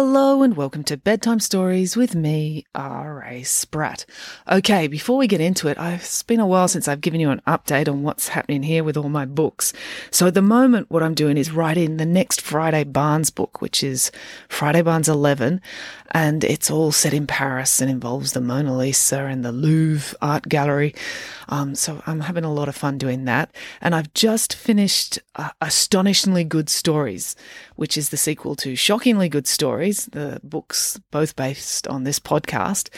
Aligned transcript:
Hello 0.00 0.44
and 0.44 0.56
welcome 0.56 0.84
to 0.84 0.96
Bedtime 0.96 1.40
Stories 1.40 1.96
with 1.96 2.14
me, 2.14 2.64
R.A. 2.72 3.42
Spratt. 3.42 4.06
Okay, 4.48 4.86
before 4.86 5.16
we 5.16 5.26
get 5.26 5.40
into 5.40 5.66
it, 5.66 5.76
it's 5.76 6.22
been 6.22 6.38
a 6.38 6.46
while 6.46 6.68
since 6.68 6.86
I've 6.86 7.00
given 7.00 7.18
you 7.18 7.30
an 7.30 7.42
update 7.48 7.88
on 7.88 8.04
what's 8.04 8.28
happening 8.28 8.62
here 8.62 8.84
with 8.84 8.96
all 8.96 9.08
my 9.08 9.24
books. 9.24 9.72
So 10.12 10.28
at 10.28 10.34
the 10.34 10.40
moment, 10.40 10.88
what 10.88 11.02
I'm 11.02 11.14
doing 11.14 11.36
is 11.36 11.50
writing 11.50 11.96
the 11.96 12.06
next 12.06 12.40
Friday 12.40 12.84
Barnes 12.84 13.30
book, 13.30 13.60
which 13.60 13.82
is 13.82 14.12
Friday 14.48 14.82
Barnes 14.82 15.08
11, 15.08 15.60
and 16.12 16.44
it's 16.44 16.70
all 16.70 16.92
set 16.92 17.12
in 17.12 17.26
Paris 17.26 17.80
and 17.80 17.90
involves 17.90 18.34
the 18.34 18.40
Mona 18.40 18.76
Lisa 18.76 19.24
and 19.24 19.44
the 19.44 19.50
Louvre 19.50 20.16
Art 20.22 20.48
Gallery. 20.48 20.94
Um, 21.48 21.74
so 21.74 22.02
I'm 22.06 22.20
having 22.20 22.44
a 22.44 22.52
lot 22.52 22.68
of 22.68 22.76
fun 22.76 22.98
doing 22.98 23.24
that. 23.24 23.54
And 23.80 23.94
I've 23.94 24.12
just 24.14 24.54
finished 24.54 25.18
uh, 25.34 25.50
Astonishingly 25.60 26.44
Good 26.44 26.68
Stories, 26.68 27.36
which 27.76 27.96
is 27.96 28.10
the 28.10 28.16
sequel 28.16 28.54
to 28.56 28.76
Shockingly 28.76 29.28
Good 29.28 29.46
Stories, 29.46 29.87
the 29.96 30.40
books 30.42 31.00
both 31.10 31.36
based 31.36 31.86
on 31.88 32.04
this 32.04 32.18
podcast. 32.18 32.88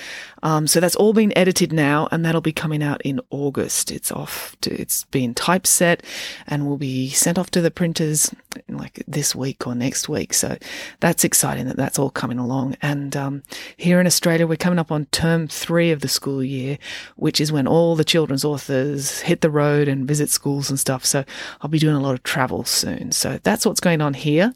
Um, 0.43 0.67
so 0.67 0.81
that's 0.81 0.97
all 0.97 1.13
been 1.13 1.37
edited 1.37 1.73
now, 1.73 2.09
and 2.11 2.25
that'll 2.25 2.41
be 2.41 2.53
coming 2.53 2.83
out 2.83 3.01
in 3.03 3.21
August. 3.31 3.91
It's 3.91 4.13
off 4.13 4.57
to, 4.63 4.71
it's 4.81 5.05
been 5.05 5.35
typeset 5.35 6.03
and 6.47 6.67
will 6.67 6.77
be 6.77 7.09
sent 7.11 7.39
off 7.39 7.51
to 7.53 7.61
the 7.61 7.71
printers 7.71 8.35
like 8.69 9.03
this 9.07 9.35
week 9.35 9.67
or 9.67 9.75
next 9.75 10.09
week. 10.09 10.35
So 10.35 10.57
that's 11.01 11.25
exciting 11.25 11.67
that 11.67 11.77
that's 11.77 11.99
all 11.99 12.11
coming 12.11 12.39
along. 12.39 12.77
And 12.83 13.17
um, 13.17 13.43
here 13.77 14.01
in 14.01 14.07
Australia, 14.07 14.47
we're 14.47 14.57
coming 14.57 14.79
up 14.79 14.91
on 14.91 15.07
term 15.07 15.49
three 15.49 15.91
of 15.91 16.01
the 16.01 16.09
school 16.09 16.43
year, 16.43 16.79
which 17.17 17.41
is 17.41 17.53
when 17.53 17.67
all 17.67 17.97
the 17.97 18.05
children's 18.05 18.45
authors 18.45 19.21
hit 19.21 19.41
the 19.41 19.51
road 19.51 19.89
and 19.89 20.07
visit 20.09 20.31
schools 20.31 20.71
and 20.71 20.79
stuff. 20.79 21.05
So 21.05 21.25
I'll 21.61 21.71
be 21.71 21.79
doing 21.79 21.97
a 21.97 22.01
lot 22.01 22.15
of 22.15 22.23
travel 22.23 22.65
soon. 22.65 23.13
So 23.13 23.39
that's 23.43 23.65
what's 23.65 23.81
going 23.81 24.01
on 24.01 24.15
here. 24.15 24.55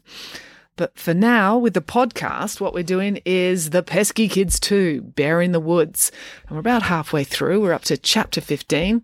But 0.77 0.97
for 0.99 1.13
now, 1.13 1.57
with 1.57 1.73
the 1.73 1.81
podcast, 1.81 2.59
what 2.59 2.73
we're 2.73 2.83
doing 2.83 3.21
is 3.25 3.69
The 3.69 3.81
Pesky 3.81 4.27
Kids 4.27 4.59
2, 4.59 5.01
Bear 5.01 5.41
in 5.41 5.53
the 5.53 5.59
Woods. 5.59 6.11
And 6.47 6.51
we're 6.51 6.59
about 6.59 6.83
halfway 6.83 7.23
through. 7.23 7.61
We're 7.61 7.71
up 7.71 7.85
to 7.85 7.97
chapter 7.97 8.41
15. 8.41 9.01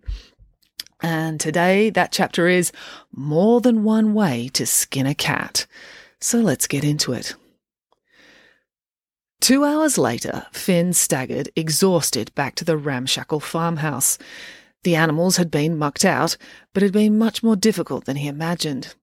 And 1.01 1.39
today, 1.39 1.89
that 1.91 2.11
chapter 2.11 2.49
is 2.49 2.73
More 3.13 3.61
Than 3.61 3.85
One 3.85 4.13
Way 4.13 4.49
to 4.53 4.65
Skin 4.65 5.07
a 5.07 5.15
Cat. 5.15 5.65
So 6.19 6.39
let's 6.39 6.67
get 6.67 6.83
into 6.83 7.13
it. 7.13 7.35
Two 9.39 9.63
hours 9.63 9.97
later, 9.97 10.47
Finn 10.51 10.91
staggered, 10.91 11.49
exhausted, 11.55 12.35
back 12.35 12.53
to 12.55 12.65
the 12.65 12.77
ramshackle 12.77 13.39
farmhouse. 13.39 14.17
The 14.83 14.95
animals 14.95 15.37
had 15.37 15.49
been 15.49 15.77
mucked 15.77 16.03
out, 16.03 16.35
but 16.73 16.83
it 16.83 16.87
had 16.87 16.93
been 16.93 17.17
much 17.17 17.41
more 17.41 17.55
difficult 17.55 18.05
than 18.05 18.17
he 18.17 18.27
imagined. 18.27 18.93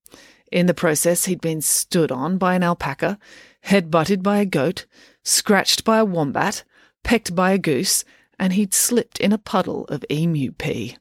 In 0.51 0.67
the 0.67 0.75
process, 0.75 1.27
he'd 1.27 1.41
been 1.41 1.61
stood 1.61 2.11
on 2.11 2.39
by 2.39 2.55
an 2.55 2.63
alpaca, 2.63 3.19
head-butted 3.63 4.23
by 4.23 4.39
a 4.39 4.47
goat, 4.47 4.87
scratched 5.25 5.85
by 5.85 5.99
a 5.99 6.05
wombat, 6.05 6.65
pecked 7.05 7.35
by 7.35 7.53
a 7.53 7.59
goose, 7.59 8.05
and 8.39 8.53
he'd 8.53 8.73
slipped 8.73 9.19
in 9.19 9.33
a 9.33 9.39
puddle 9.39 9.85
of 9.87 10.05
emu 10.11 10.53
pee. 10.53 10.97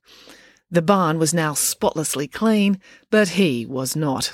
The 0.69 0.81
barn 0.81 1.17
was 1.17 1.33
now 1.33 1.53
spotlessly 1.53 2.27
clean, 2.27 2.79
but 3.09 3.29
he 3.29 3.65
was 3.65 3.95
not. 3.95 4.33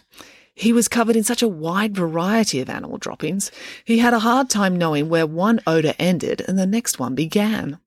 He 0.56 0.74
was 0.74 0.88
covered 0.88 1.16
in 1.16 1.24
such 1.24 1.42
a 1.42 1.48
wide 1.48 1.96
variety 1.96 2.60
of 2.60 2.70
animal 2.70 2.98
droppings, 2.98 3.52
he 3.86 4.00
had 4.00 4.14
a 4.14 4.20
hard 4.20 4.50
time 4.50 4.76
knowing 4.76 5.10
where 5.10 5.26
one 5.26 5.60
odour 5.66 5.94
ended 5.98 6.44
and 6.48 6.58
the 6.58 6.66
next 6.66 7.00
one 7.00 7.16
began. 7.16 7.80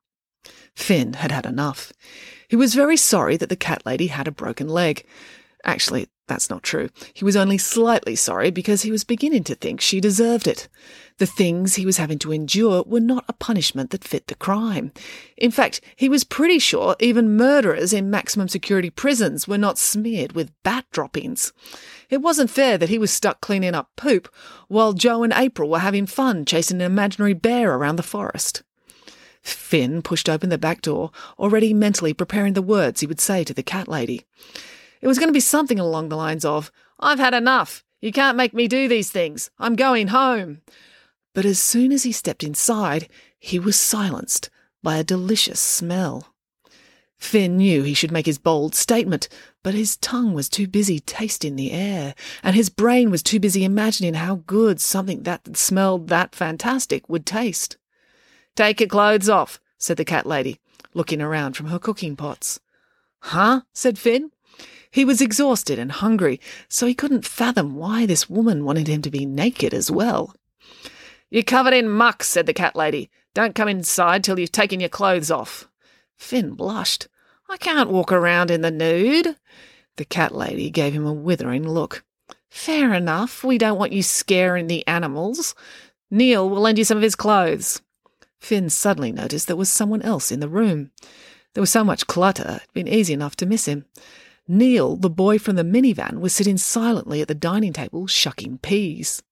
Finn 0.74 1.14
had 1.14 1.32
had 1.32 1.46
enough. 1.46 1.92
He 2.48 2.56
was 2.56 2.74
very 2.74 2.96
sorry 2.96 3.36
that 3.36 3.48
the 3.48 3.56
cat 3.56 3.82
lady 3.86 4.08
had 4.08 4.28
a 4.28 4.32
broken 4.32 4.68
leg. 4.68 5.04
Actually, 5.64 6.08
that's 6.26 6.50
not 6.50 6.62
true. 6.62 6.88
He 7.14 7.24
was 7.24 7.36
only 7.36 7.56
slightly 7.56 8.16
sorry 8.16 8.50
because 8.50 8.82
he 8.82 8.90
was 8.90 9.04
beginning 9.04 9.44
to 9.44 9.54
think 9.54 9.80
she 9.80 10.00
deserved 10.00 10.48
it. 10.48 10.68
The 11.18 11.26
things 11.26 11.74
he 11.74 11.86
was 11.86 11.96
having 11.96 12.18
to 12.20 12.32
endure 12.32 12.82
were 12.84 13.00
not 13.00 13.24
a 13.28 13.32
punishment 13.32 13.90
that 13.90 14.04
fit 14.04 14.26
the 14.26 14.34
crime. 14.34 14.92
In 15.36 15.50
fact, 15.50 15.80
he 15.94 16.08
was 16.08 16.24
pretty 16.24 16.58
sure 16.58 16.96
even 16.98 17.36
murderers 17.36 17.92
in 17.92 18.10
maximum 18.10 18.48
security 18.48 18.90
prisons 18.90 19.46
were 19.46 19.56
not 19.56 19.78
smeared 19.78 20.32
with 20.32 20.52
bat 20.62 20.84
droppings. 20.90 21.52
It 22.10 22.20
wasn't 22.20 22.50
fair 22.50 22.76
that 22.76 22.88
he 22.88 22.98
was 22.98 23.12
stuck 23.12 23.40
cleaning 23.40 23.74
up 23.74 23.90
poop 23.96 24.28
while 24.68 24.92
Joe 24.92 25.22
and 25.22 25.32
April 25.32 25.70
were 25.70 25.78
having 25.78 26.06
fun 26.06 26.44
chasing 26.44 26.80
an 26.80 26.86
imaginary 26.86 27.34
bear 27.34 27.74
around 27.74 27.96
the 27.96 28.02
forest. 28.02 28.62
Finn 29.42 30.02
pushed 30.02 30.28
open 30.28 30.50
the 30.50 30.58
back 30.58 30.82
door, 30.82 31.12
already 31.38 31.72
mentally 31.72 32.12
preparing 32.12 32.54
the 32.54 32.62
words 32.62 33.00
he 33.00 33.06
would 33.06 33.20
say 33.20 33.44
to 33.44 33.54
the 33.54 33.62
cat 33.62 33.86
lady. 33.86 34.26
It 35.06 35.08
was 35.08 35.20
going 35.20 35.28
to 35.28 35.32
be 35.32 35.38
something 35.38 35.78
along 35.78 36.08
the 36.08 36.16
lines 36.16 36.44
of, 36.44 36.72
I've 36.98 37.20
had 37.20 37.32
enough. 37.32 37.84
You 38.00 38.10
can't 38.10 38.36
make 38.36 38.52
me 38.52 38.66
do 38.66 38.88
these 38.88 39.08
things. 39.08 39.52
I'm 39.56 39.76
going 39.76 40.08
home. 40.08 40.62
But 41.32 41.44
as 41.44 41.60
soon 41.60 41.92
as 41.92 42.02
he 42.02 42.10
stepped 42.10 42.42
inside, 42.42 43.08
he 43.38 43.60
was 43.60 43.76
silenced 43.76 44.50
by 44.82 44.96
a 44.96 45.04
delicious 45.04 45.60
smell. 45.60 46.34
Finn 47.18 47.56
knew 47.56 47.84
he 47.84 47.94
should 47.94 48.10
make 48.10 48.26
his 48.26 48.40
bold 48.40 48.74
statement, 48.74 49.28
but 49.62 49.74
his 49.74 49.96
tongue 49.96 50.34
was 50.34 50.48
too 50.48 50.66
busy 50.66 50.98
tasting 50.98 51.54
the 51.54 51.70
air, 51.70 52.16
and 52.42 52.56
his 52.56 52.68
brain 52.68 53.08
was 53.08 53.22
too 53.22 53.38
busy 53.38 53.62
imagining 53.64 54.14
how 54.14 54.42
good 54.48 54.80
something 54.80 55.22
that 55.22 55.56
smelled 55.56 56.08
that 56.08 56.34
fantastic 56.34 57.08
would 57.08 57.24
taste. 57.24 57.76
Take 58.56 58.80
your 58.80 58.88
clothes 58.88 59.28
off, 59.28 59.60
said 59.78 59.98
the 59.98 60.04
cat 60.04 60.26
lady, 60.26 60.58
looking 60.94 61.22
around 61.22 61.52
from 61.52 61.66
her 61.66 61.78
cooking 61.78 62.16
pots. 62.16 62.58
Huh? 63.20 63.60
said 63.72 64.00
Finn. 64.00 64.32
He 64.90 65.04
was 65.04 65.20
exhausted 65.20 65.78
and 65.78 65.92
hungry, 65.92 66.40
so 66.68 66.86
he 66.86 66.94
couldn't 66.94 67.26
fathom 67.26 67.76
why 67.76 68.06
this 68.06 68.30
woman 68.30 68.64
wanted 68.64 68.88
him 68.88 69.02
to 69.02 69.10
be 69.10 69.26
naked 69.26 69.74
as 69.74 69.90
well. 69.90 70.34
You're 71.30 71.42
covered 71.42 71.74
in 71.74 71.88
muck, 71.88 72.22
said 72.22 72.46
the 72.46 72.52
cat 72.52 72.76
lady. 72.76 73.10
Don't 73.34 73.54
come 73.54 73.68
inside 73.68 74.24
till 74.24 74.38
you've 74.38 74.52
taken 74.52 74.80
your 74.80 74.88
clothes 74.88 75.30
off. 75.30 75.68
Finn 76.16 76.54
blushed. 76.54 77.08
I 77.48 77.56
can't 77.56 77.90
walk 77.90 78.12
around 78.12 78.50
in 78.50 78.62
the 78.62 78.70
nude. 78.70 79.36
The 79.96 80.04
cat 80.04 80.34
lady 80.34 80.70
gave 80.70 80.92
him 80.92 81.06
a 81.06 81.12
withering 81.12 81.68
look. 81.68 82.04
Fair 82.48 82.94
enough. 82.94 83.44
We 83.44 83.58
don't 83.58 83.78
want 83.78 83.92
you 83.92 84.02
scaring 84.02 84.66
the 84.66 84.86
animals. 84.86 85.54
Neil 86.10 86.48
will 86.48 86.60
lend 86.60 86.78
you 86.78 86.84
some 86.84 86.96
of 86.96 87.02
his 87.02 87.14
clothes. 87.14 87.82
Finn 88.38 88.70
suddenly 88.70 89.12
noticed 89.12 89.46
there 89.46 89.56
was 89.56 89.68
someone 89.68 90.02
else 90.02 90.30
in 90.30 90.40
the 90.40 90.48
room. 90.48 90.90
There 91.54 91.62
was 91.62 91.70
so 91.70 91.84
much 91.84 92.06
clutter, 92.06 92.56
it'd 92.56 92.72
been 92.74 92.88
easy 92.88 93.12
enough 93.12 93.34
to 93.36 93.46
miss 93.46 93.66
him. 93.66 93.86
Neil, 94.48 94.96
the 94.96 95.10
boy 95.10 95.38
from 95.38 95.56
the 95.56 95.64
minivan, 95.64 96.20
was 96.20 96.32
sitting 96.32 96.56
silently 96.56 97.20
at 97.20 97.28
the 97.28 97.34
dining 97.34 97.72
table 97.72 98.06
shucking 98.06 98.58
peas. 98.58 99.22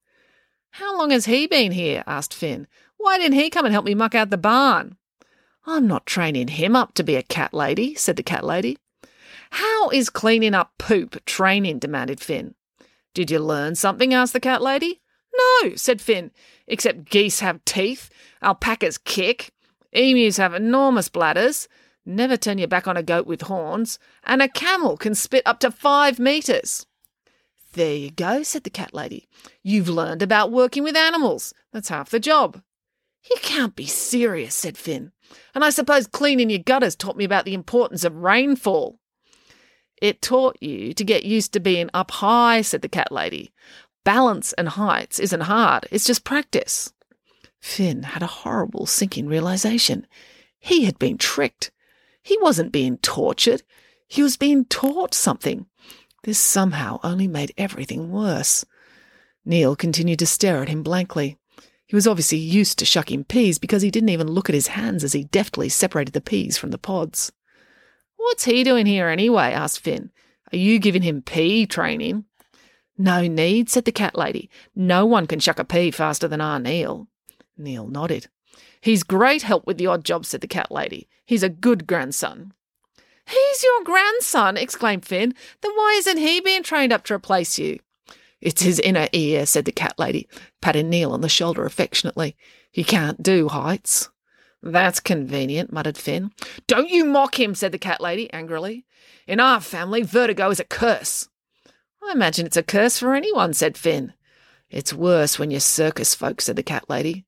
How 0.71 0.99
long 0.99 1.11
has 1.11 1.27
he 1.27 1.47
been 1.47 1.73
here? 1.73 2.03
asked 2.07 2.35
Finn. 2.35 2.67
Why 2.97 3.19
didn't 3.19 3.39
he 3.39 3.51
come 3.51 3.65
and 3.65 3.73
help 3.73 3.85
me 3.85 3.95
muck 3.95 4.15
out 4.15 4.31
the 4.31 4.37
barn? 4.37 4.97
I'm 5.67 5.87
not 5.87 6.07
training 6.07 6.49
him 6.49 6.75
up 6.75 6.95
to 6.95 7.05
be 7.05 7.15
a 7.15 7.23
cat 7.23 7.55
lady, 7.55 7.95
said 7.95 8.17
the 8.17 8.23
cat 8.23 8.45
lady. 8.45 8.79
How 9.51 9.89
is 9.91 10.11
cleaning 10.11 10.55
up 10.55 10.73
poop 10.79 11.25
training? 11.25 11.79
demanded 11.79 12.21
Finn. 12.21 12.55
Did 13.15 13.31
you 13.31 13.39
learn 13.39 13.77
something? 13.77 14.13
asked 14.13 14.33
the 14.33 14.41
cat 14.41 14.63
lady. 14.63 15.01
No, 15.37 15.77
said 15.77 16.01
Finn, 16.01 16.33
except 16.67 17.09
geese 17.09 17.41
have 17.41 17.65
teeth, 17.65 18.11
alpacas 18.43 18.99
kick, 18.99 19.53
emus 19.93 20.37
have 20.39 20.55
enormous 20.55 21.09
bladders, 21.09 21.69
Never 22.07 22.37
turn 22.37 22.59
your 22.59 22.69
back 22.69 22.87
on 22.87 22.97
a 22.97 23.03
goat 23.03 23.27
with 23.27 23.43
horns, 23.43 23.99
and 24.25 24.43
a 24.43 24.49
camel 24.49 24.97
can 24.97 25.15
spit 25.15 25.43
up 25.47 25.61
to 25.61 25.71
five 25.71 26.19
metres. 26.19 26.87
There 27.73 27.95
you 27.95 28.11
go, 28.11 28.43
said 28.43 28.65
the 28.65 28.71
cat 28.71 28.95
lady. 28.95 29.29
You've 29.63 29.89
learned 29.89 30.23
about 30.23 30.53
working 30.53 30.85
with 30.85 30.97
animals. 30.97 31.55
That's 31.73 31.89
half 31.89 32.11
the 32.11 32.21
job. 32.21 32.63
You 33.29 33.37
can't 33.41 33.75
be 33.75 33.87
serious, 33.87 34.55
said 34.55 34.77
Finn. 34.77 35.13
And 35.55 35.65
I 35.65 35.71
suppose 35.71 36.07
cleaning 36.07 36.51
your 36.51 36.59
gutters 36.59 36.95
taught 36.95 37.17
me 37.17 37.25
about 37.25 37.47
the 37.47 37.55
importance 37.55 38.05
of 38.05 38.17
rainfall. 38.17 39.01
It 40.01 40.21
taught 40.21 40.63
you 40.63 40.93
to 40.93 41.05
get 41.05 41.25
used 41.25 41.53
to 41.55 41.61
being 41.61 41.89
up 41.95 42.11
high, 42.11 42.61
said 42.61 42.83
the 42.83 42.89
cat 42.89 43.11
lady. 43.11 43.53
Balance 44.05 44.53
and 44.53 44.69
heights 44.69 45.19
isn't 45.19 45.43
hard, 45.43 45.89
it's 45.91 46.05
just 46.05 46.25
practice. 46.25 46.93
Finn 47.61 48.03
had 48.03 48.23
a 48.23 48.27
horrible 48.27 48.85
sinking 48.85 49.27
realization. 49.27 50.07
He 50.59 50.85
had 50.85 50.99
been 50.99 51.17
tricked. 51.17 51.71
He 52.25 52.39
wasn't 52.41 52.73
being 52.73 52.97
tortured. 52.99 53.63
He 54.09 54.23
was 54.23 54.39
being 54.39 54.65
taught 54.65 55.13
something. 55.13 55.67
This 56.25 56.39
somehow 56.39 56.99
only 57.05 57.29
made 57.29 57.53
everything 57.59 58.11
worse. 58.11 58.65
Neil 59.45 59.77
continued 59.77 60.19
to 60.21 60.27
stare 60.27 60.63
at 60.63 60.71
him 60.71 60.83
blankly. 60.83 61.37
He 61.87 61.95
was 61.95 62.07
obviously 62.07 62.39
used 62.39 62.79
to 62.79 62.87
shucking 62.87 63.25
peas 63.25 63.59
because 63.59 63.83
he 63.83 63.91
didn't 63.91 64.09
even 64.09 64.27
look 64.27 64.49
at 64.49 64.55
his 64.55 64.69
hands 64.69 65.05
as 65.05 65.13
he 65.13 65.25
deftly 65.25 65.69
separated 65.69 66.15
the 66.15 66.23
peas 66.23 66.57
from 66.57 66.71
the 66.71 66.79
pods. 66.79 67.31
What's 68.17 68.45
he 68.47 68.65
doing 68.65 68.87
here 68.87 69.09
anyway? 69.09 69.53
asked 69.53 69.81
Finn. 69.81 70.11
Are 70.51 70.57
you 70.57 70.79
giving 70.79 71.03
him 71.03 71.21
pea 71.21 71.67
training? 71.67 72.25
No 72.97 73.27
need, 73.27 73.69
said 73.69 73.85
the 73.85 73.93
cat 73.93 74.17
lady. 74.17 74.49
No 74.75 75.05
one 75.05 75.27
can 75.27 75.41
shuck 75.41 75.59
a 75.59 75.65
pea 75.65 75.91
faster 75.91 76.27
than 76.27 76.41
our 76.41 76.59
Neil. 76.59 77.07
Neil 77.59 77.87
nodded. 77.87 78.29
He's 78.85 79.03
great 79.03 79.41
help 79.41 79.67
with 79.67 79.79
the 79.79 79.87
odd 79.87 80.05
job, 80.05 80.27
said 80.27 80.43
the 80.43 80.47
cat 80.47 80.71
lady. 80.71 81.09
He's 81.25 81.43
a 81.43 81.49
good 81.49 81.87
grandson. 81.87 82.53
He's 83.27 83.63
your 83.63 83.83
grandson, 83.83 84.59
exclaimed 84.59 85.07
Finn. 85.07 85.33
Then 85.63 85.73
why 85.75 85.95
isn't 85.97 86.19
he 86.19 86.43
being 86.43 86.63
trained 86.63 86.93
up 86.93 87.03
to 87.05 87.15
replace 87.15 87.59
you? 87.59 87.79
It's 88.43 88.61
his 88.61 88.79
inner 88.79 89.09
ear, 89.15 89.47
said 89.47 89.65
the 89.65 89.73
cat 89.73 89.95
lady, 89.99 90.29
patting 90.61 90.91
Neil 90.91 91.13
on 91.13 91.23
the 91.23 91.31
shoulder 91.31 91.65
affectionately. 91.65 92.37
He 92.71 92.85
can't 92.85 93.23
do 93.23 93.49
heights. 93.49 94.11
That's 94.63 95.01
convenient, 95.01 95.73
muttered 95.73 95.97
Finn. 95.97 96.33
Don't 96.67 96.91
you 96.91 97.07
mock 97.07 97.41
him, 97.41 97.55
said 97.55 97.73
the 97.73 97.79
cat 97.79 98.03
lady 98.03 98.31
angrily. 98.35 98.85
In 99.27 99.41
our 99.41 99.63
family, 99.63 100.03
vertigo 100.03 100.51
is 100.51 100.61
a 100.61 100.65
curse. 100.65 101.31
I 102.07 102.13
imagine 102.13 102.45
it's 102.45 102.59
a 102.59 102.63
curse 102.63 102.99
for 102.99 103.15
anyone, 103.15 103.55
said 103.55 103.79
Finn. 103.79 104.13
It's 104.69 104.93
worse 104.93 105.39
when 105.39 105.51
you're 105.51 105.61
circus 105.61 106.15
folk, 106.15 106.43
said 106.43 106.57
the 106.57 106.63
cat 106.63 106.91
lady. 106.91 107.25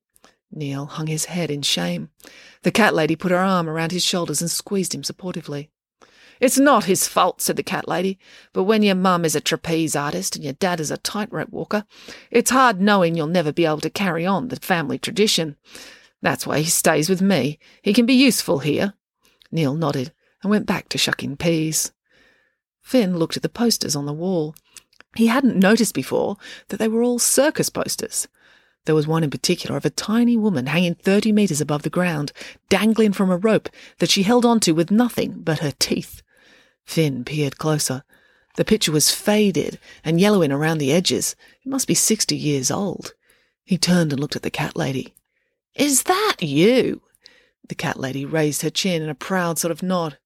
Neil 0.57 0.85
hung 0.85 1.07
his 1.07 1.25
head 1.25 1.49
in 1.49 1.61
shame. 1.61 2.09
The 2.63 2.71
cat 2.71 2.93
lady 2.93 3.15
put 3.15 3.31
her 3.31 3.37
arm 3.37 3.69
around 3.69 3.91
his 3.91 4.03
shoulders 4.03 4.41
and 4.41 4.51
squeezed 4.51 4.93
him 4.93 5.03
supportively. 5.03 5.69
It's 6.39 6.59
not 6.59 6.85
his 6.85 7.07
fault, 7.07 7.41
said 7.41 7.55
the 7.55 7.63
cat 7.63 7.87
lady, 7.87 8.19
but 8.53 8.63
when 8.63 8.83
your 8.83 8.95
mum 8.95 9.25
is 9.25 9.35
a 9.35 9.41
trapeze 9.41 9.95
artist 9.95 10.35
and 10.35 10.43
your 10.43 10.53
dad 10.53 10.79
is 10.79 10.91
a 10.91 10.97
tightrope 10.97 11.49
walker, 11.49 11.85
it's 12.29 12.51
hard 12.51 12.79
knowing 12.79 13.15
you'll 13.15 13.27
never 13.27 13.51
be 13.51 13.65
able 13.65 13.81
to 13.81 13.89
carry 13.89 14.25
on 14.25 14.49
the 14.49 14.57
family 14.57 14.99
tradition. 14.99 15.55
That's 16.21 16.45
why 16.45 16.59
he 16.59 16.69
stays 16.69 17.09
with 17.09 17.21
me. 17.21 17.59
He 17.81 17.93
can 17.93 18.05
be 18.05 18.13
useful 18.13 18.59
here. 18.59 18.93
Neil 19.51 19.73
nodded 19.73 20.11
and 20.43 20.51
went 20.51 20.65
back 20.65 20.89
to 20.89 20.97
shucking 20.97 21.37
peas. 21.37 21.91
Finn 22.81 23.17
looked 23.17 23.37
at 23.37 23.43
the 23.43 23.49
posters 23.49 23.95
on 23.95 24.05
the 24.05 24.13
wall. 24.13 24.55
He 25.15 25.27
hadn't 25.27 25.57
noticed 25.57 25.95
before 25.95 26.37
that 26.67 26.77
they 26.77 26.87
were 26.87 27.01
all 27.01 27.19
circus 27.19 27.69
posters. 27.69 28.27
There 28.87 28.95
was 28.95 29.05
one 29.05 29.21
in 29.21 29.29
particular 29.29 29.75
of 29.75 29.83
a 29.83 29.89
tiny 29.89 30.37
woman 30.37 30.67
hanging 30.67 30.95
30 30.95 31.33
metres 31.33 31.59
above 31.59 31.81
the 31.81 31.89
ground, 31.89 32.31
dangling 32.69 33.11
from 33.11 33.29
a 33.29 33.35
rope 33.35 33.67
that 33.99 34.09
she 34.09 34.23
held 34.23 34.45
onto 34.45 34.73
with 34.73 34.91
nothing 34.91 35.41
but 35.41 35.59
her 35.59 35.73
teeth. 35.77 36.21
Finn 36.85 37.25
peered 37.25 37.57
closer. 37.57 38.05
The 38.55 38.63
picture 38.63 38.93
was 38.93 39.11
faded 39.13 39.77
and 40.05 40.21
yellowing 40.21 40.53
around 40.53 40.77
the 40.77 40.93
edges. 40.93 41.35
It 41.65 41.69
must 41.69 41.85
be 41.85 41.93
sixty 41.95 42.37
years 42.37 42.71
old. 42.71 43.13
He 43.65 43.77
turned 43.77 44.13
and 44.13 44.21
looked 44.21 44.37
at 44.37 44.41
the 44.41 44.49
cat 44.49 44.77
lady. 44.77 45.13
Is 45.75 46.03
that 46.03 46.37
you? 46.39 47.01
The 47.67 47.75
cat 47.75 47.99
lady 47.99 48.23
raised 48.23 48.61
her 48.61 48.69
chin 48.69 49.01
in 49.01 49.09
a 49.09 49.15
proud 49.15 49.59
sort 49.59 49.73
of 49.73 49.83
nod. 49.83 50.17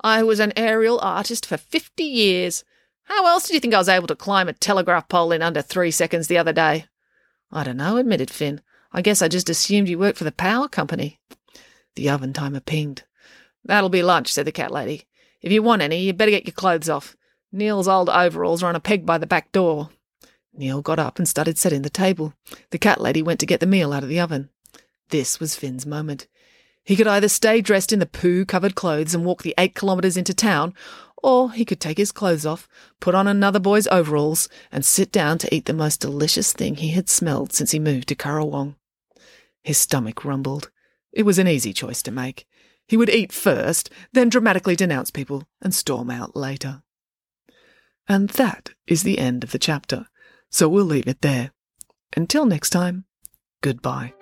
I 0.00 0.22
was 0.22 0.38
an 0.38 0.52
aerial 0.56 1.00
artist 1.00 1.44
for 1.44 1.56
fifty 1.56 2.04
years. 2.04 2.62
How 3.06 3.26
else 3.26 3.48
did 3.48 3.54
you 3.54 3.60
think 3.60 3.74
I 3.74 3.78
was 3.78 3.88
able 3.88 4.06
to 4.06 4.14
climb 4.14 4.46
a 4.46 4.52
telegraph 4.52 5.08
pole 5.08 5.32
in 5.32 5.42
under 5.42 5.60
three 5.60 5.90
seconds 5.90 6.28
the 6.28 6.38
other 6.38 6.52
day? 6.52 6.86
I 7.50 7.64
don't 7.64 7.76
know, 7.76 7.96
admitted 7.96 8.30
Finn. 8.30 8.60
I 8.92 9.02
guess 9.02 9.22
I 9.22 9.28
just 9.28 9.48
assumed 9.48 9.88
you 9.88 9.98
worked 9.98 10.18
for 10.18 10.24
the 10.24 10.32
power 10.32 10.68
company. 10.68 11.20
The 11.94 12.08
oven 12.08 12.32
timer 12.32 12.60
pinged. 12.60 13.04
That'll 13.64 13.88
be 13.88 14.02
lunch, 14.02 14.32
said 14.32 14.46
the 14.46 14.52
cat 14.52 14.70
lady. 14.70 15.04
If 15.42 15.52
you 15.52 15.62
want 15.62 15.82
any, 15.82 16.00
you'd 16.00 16.16
better 16.16 16.30
get 16.30 16.46
your 16.46 16.52
clothes 16.52 16.88
off. 16.88 17.16
Neil's 17.52 17.88
old 17.88 18.08
overalls 18.08 18.62
are 18.62 18.68
on 18.68 18.76
a 18.76 18.80
peg 18.80 19.06
by 19.06 19.18
the 19.18 19.26
back 19.26 19.52
door. 19.52 19.90
Neil 20.52 20.82
got 20.82 20.98
up 20.98 21.18
and 21.18 21.28
started 21.28 21.58
setting 21.58 21.82
the 21.82 21.90
table. 21.90 22.34
The 22.70 22.78
cat 22.78 23.00
lady 23.00 23.22
went 23.22 23.40
to 23.40 23.46
get 23.46 23.60
the 23.60 23.66
meal 23.66 23.92
out 23.92 24.02
of 24.02 24.08
the 24.08 24.20
oven. 24.20 24.50
This 25.10 25.38
was 25.38 25.54
Finn's 25.54 25.86
moment. 25.86 26.26
He 26.82 26.96
could 26.96 27.06
either 27.06 27.28
stay 27.28 27.60
dressed 27.60 27.92
in 27.92 27.98
the 27.98 28.06
poo 28.06 28.44
covered 28.44 28.74
clothes 28.74 29.14
and 29.14 29.24
walk 29.24 29.42
the 29.42 29.54
eight 29.58 29.74
kilometres 29.74 30.16
into 30.16 30.32
town, 30.32 30.72
or 31.26 31.50
he 31.50 31.64
could 31.64 31.80
take 31.80 31.98
his 31.98 32.12
clothes 32.12 32.46
off, 32.46 32.68
put 33.00 33.12
on 33.12 33.26
another 33.26 33.58
boy's 33.58 33.88
overalls, 33.88 34.48
and 34.70 34.84
sit 34.84 35.10
down 35.10 35.38
to 35.38 35.52
eat 35.52 35.64
the 35.64 35.72
most 35.72 36.00
delicious 36.00 36.52
thing 36.52 36.76
he 36.76 36.90
had 36.90 37.08
smelled 37.08 37.52
since 37.52 37.72
he 37.72 37.80
moved 37.80 38.06
to 38.06 38.14
Currawong. 38.14 38.76
His 39.64 39.76
stomach 39.76 40.24
rumbled. 40.24 40.70
It 41.12 41.24
was 41.24 41.40
an 41.40 41.48
easy 41.48 41.72
choice 41.72 42.00
to 42.02 42.12
make. 42.12 42.46
He 42.86 42.96
would 42.96 43.10
eat 43.10 43.32
first, 43.32 43.90
then 44.12 44.28
dramatically 44.28 44.76
denounce 44.76 45.10
people, 45.10 45.48
and 45.60 45.74
storm 45.74 46.10
out 46.10 46.36
later. 46.36 46.84
And 48.08 48.28
that 48.30 48.70
is 48.86 49.02
the 49.02 49.18
end 49.18 49.42
of 49.42 49.50
the 49.50 49.58
chapter, 49.58 50.06
so 50.48 50.68
we'll 50.68 50.84
leave 50.84 51.08
it 51.08 51.22
there. 51.22 51.50
Until 52.16 52.46
next 52.46 52.70
time, 52.70 53.04
goodbye. 53.62 54.12